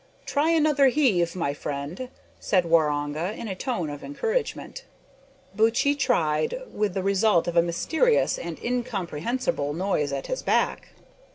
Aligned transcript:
"Try 0.25 0.49
another 0.49 0.87
heave, 0.87 1.35
my 1.35 1.53
friend," 1.53 2.09
said 2.39 2.63
Waroonga, 2.65 3.33
in 3.37 3.47
a 3.47 3.53
tone 3.53 3.91
of 3.91 4.03
encouragement. 4.03 4.83
Buttchee 5.55 5.93
tried, 5.93 6.59
with 6.73 6.95
the 6.95 7.03
result 7.03 7.47
of 7.47 7.55
a 7.55 7.61
mysterious 7.61 8.39
and 8.39 8.57
incomprehensible 8.63 9.73
noise 9.73 10.11
at 10.11 10.25
his 10.25 10.41
back. 10.41 10.93